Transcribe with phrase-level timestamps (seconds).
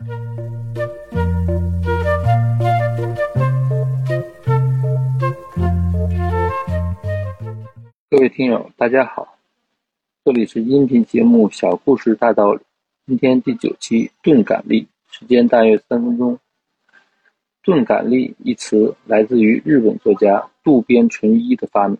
[0.00, 0.06] 各
[8.16, 9.36] 位听友，大家好，
[10.24, 12.60] 这里是音频节目《小故事大道理》，
[13.06, 16.38] 今天第九期钝感力，时间大约三分钟。
[17.62, 21.98] 钝感力一词来自于日本作家渡边淳一的发明。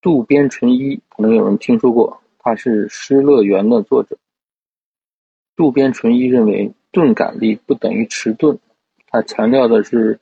[0.00, 4.16] 渡边淳一可能有人听说过，他是《失乐园》的作者。
[5.60, 8.58] 渡边淳一认为，钝感力不等于迟钝，
[9.06, 10.18] 他强调的是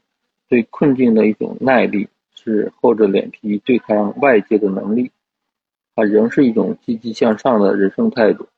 [0.49, 2.09] 对困境的一种耐力。
[2.35, 5.13] 是厚着脸皮对抗外界的能力，
[5.95, 8.49] 它仍是一种积极向上的人生态度。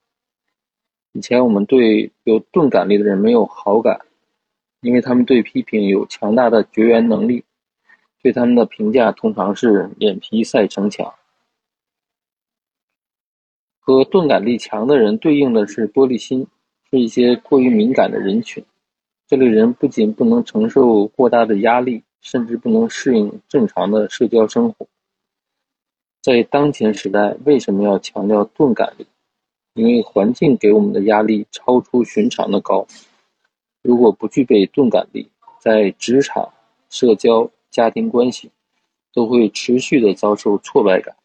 [1.12, 4.00] 以前我们对有钝感力的人没有好感，
[4.80, 7.44] 因为他们对批评有强大的绝缘能力，
[8.22, 11.12] 对他们的评价通常是脸皮赛城墙。
[13.80, 16.46] 和钝感力强的人对应的是玻璃心，
[16.90, 18.64] 是一些过于敏感的人群。
[19.26, 22.02] 这类人不仅不能承受过大的压力。
[22.22, 24.86] 甚至不能适应正常的社交生活。
[26.20, 29.06] 在当前时代，为什么要强调钝感力？
[29.72, 32.86] 因为环境给我们的压力超出寻常的高。
[33.82, 36.52] 如果不具备钝感力，在职场、
[36.90, 38.50] 社交、家庭关系，
[39.14, 41.16] 都会持续的遭受挫败感。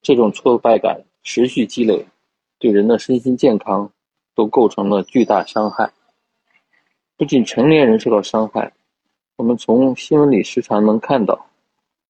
[0.00, 2.06] 这种挫败感持续积累，
[2.58, 3.92] 对人的身心健康
[4.38, 5.90] 都构成了巨大伤害。
[7.16, 8.72] 不仅成年人受到伤害。
[9.34, 11.46] 我们从新闻里时常能看到，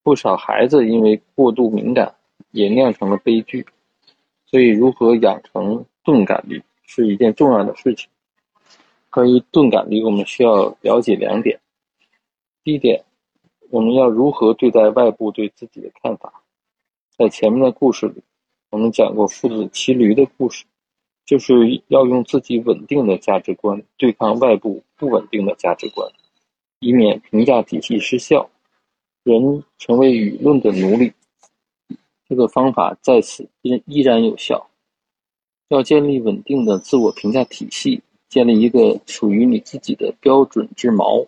[0.03, 2.15] 不少孩子因为过度敏感，
[2.51, 3.65] 也酿成了悲剧。
[4.45, 8.11] 所以，如何养成钝感力是一件重要的事情。
[9.09, 11.59] 关于钝感力，我们需要了解两点。
[12.63, 13.05] 第一点，
[13.71, 16.43] 我们要如何对待外部对自己的看法。
[17.17, 18.23] 在前面的故事里，
[18.69, 20.67] 我们讲过父子骑驴的故事，
[21.29, 26.11] 就是要用自己稳定的价值观对抗外部不稳定的价值观。
[26.81, 28.49] 以免评价体系失效，
[29.25, 31.13] 人成为舆论的奴隶。
[32.27, 34.71] 这个方法在此依依然有效。
[35.69, 38.01] 要建立稳定的自我评价体系，
[38.31, 41.27] 建立一个属于你自己的标准之锚。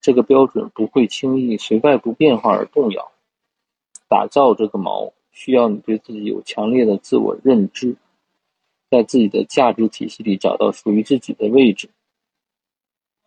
[0.00, 3.12] 这个标准不会轻易随外部变化而动摇。
[4.08, 7.94] 打造这个锚，需要你对自己有强烈的自我认知，
[8.94, 11.90] 在自己的价值体系里找到属于自己的位置。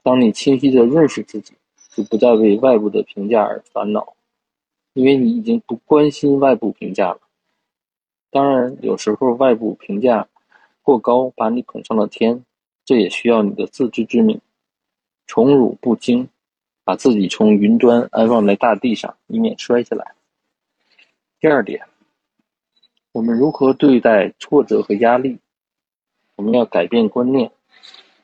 [0.01, 1.53] 当你清晰地认识自己，
[1.89, 4.15] 就不再为外部的评价而烦恼，
[4.93, 7.19] 因为你已经不关心外部评价了。
[8.31, 10.29] 当然，有时候外部评价
[10.81, 12.45] 过高，把你捧上了天，
[12.85, 14.39] 这也需要你的自知之明，
[15.25, 16.29] 宠辱不惊，
[16.85, 20.13] 把自己从云端安放在大地上，以免摔下来。
[21.41, 21.81] 第二点，
[23.11, 25.37] 我们如何对待挫折和压力？
[26.37, 27.51] 我们要改变观念。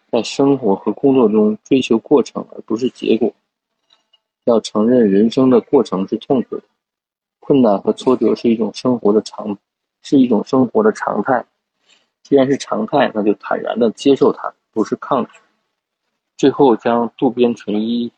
[0.10, 3.34] 在生活和工作中追求过程而不是结果，
[4.44, 6.64] 要承认人生的过程是痛苦的，
[7.40, 9.58] 困难和挫折是一种生活的常，
[10.04, 11.44] 是一种生活的常态。
[12.22, 15.32] 既然是常态，那就坦然的接受它，不是抗拒。
[16.38, 18.12] 最后将渡边淳一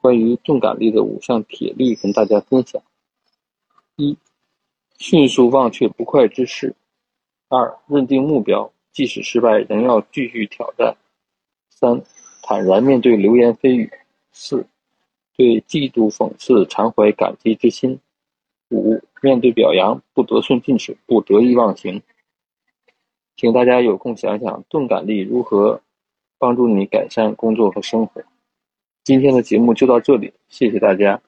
[0.00, 2.80] 关于钝感力的五项铁律跟大家分享：
[3.96, 4.16] 一、
[4.96, 6.70] 迅速忘却不快之事；
[7.48, 10.96] 二、认定目标，即使失败仍要继续挑战。
[11.70, 12.02] 三，
[12.42, 13.88] 坦然面对流言蜚语；
[14.32, 14.66] 四，
[15.36, 17.96] 对嫉妒讽刺常怀感激之心；
[18.68, 22.02] 五，面对表扬不得寸进尺，不得意忘形。
[23.36, 25.80] 请大家有空想想，钝感力如何
[26.38, 28.22] 帮助你改善工作和生活。
[29.02, 31.20] 今天的节目就到这里，谢谢大家。